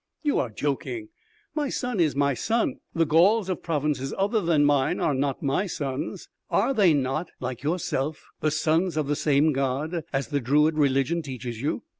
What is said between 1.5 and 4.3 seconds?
My son is my son.... The Gauls of provinces